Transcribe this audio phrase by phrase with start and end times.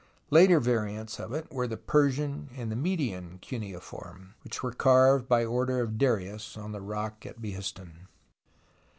[0.31, 5.45] Later variants of it were the Persian and the Median cuneiform, which were carved by
[5.45, 8.07] order of Darius on the rock at Behistun.